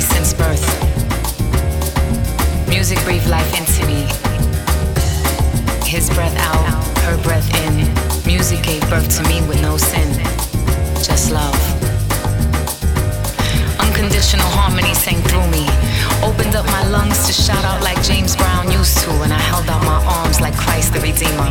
[0.00, 0.64] since birth.
[2.68, 4.06] Music breathed life into me.
[5.86, 6.64] His breath out,
[7.04, 7.74] her breath in.
[8.26, 10.08] Music gave birth to me with no sin,
[11.02, 11.58] just love.
[13.80, 15.66] Unconditional harmony sang through me.
[16.22, 19.68] Opened up my lungs to shout out like James Brown used to, and I held
[19.68, 21.50] out my arms like Christ the Redeemer.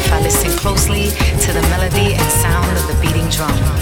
[0.00, 1.10] If I listen closely
[1.44, 3.77] to the melody and sound of the beating drum.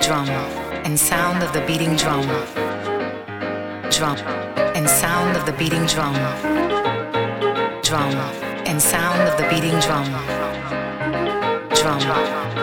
[0.00, 0.28] Drum,
[0.84, 2.26] and sound of the beating drum.
[3.90, 4.16] drum,
[4.74, 6.14] and sound of the beating drum,
[7.82, 8.14] drum,
[8.66, 10.06] and sound of the beating drum,
[11.74, 12.59] drum,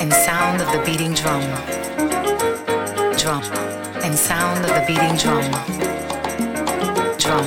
[0.00, 1.42] and sound of the beating drum,
[3.18, 3.42] Drum,
[4.02, 5.50] and sound of the beating drum.
[7.18, 7.44] drum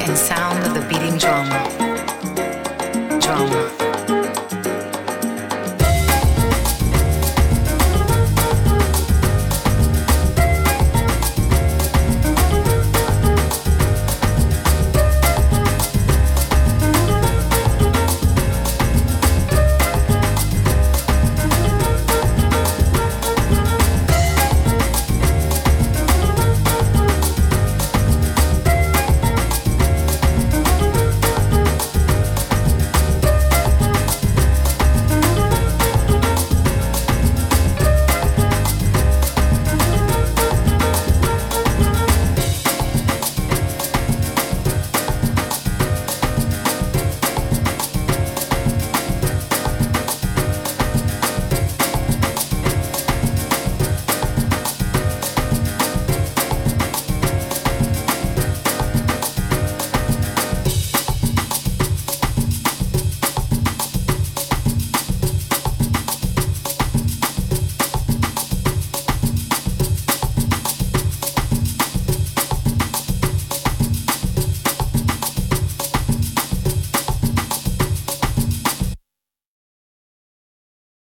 [0.00, 1.48] and sound of the beating drum.
[3.20, 3.67] Drum.